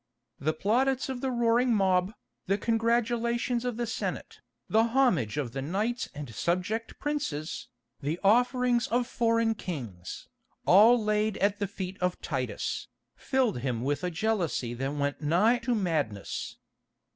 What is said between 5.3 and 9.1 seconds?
of the knights and subject princes, the offerings of